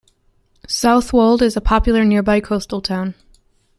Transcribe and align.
Southwold 0.67 1.43
is 1.43 1.55
a 1.55 1.61
popular, 1.61 2.03
nearby 2.03 2.39
coastal 2.39 2.81
town. 2.81 3.13